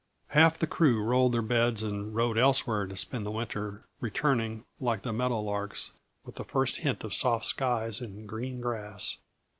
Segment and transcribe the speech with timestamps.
[0.29, 5.03] Half the crew rolled their beds and rode elsewhere to spend the winter, returning, like
[5.03, 5.91] the meadowlarks,
[6.25, 9.19] with the first hint of soft skies and green grass.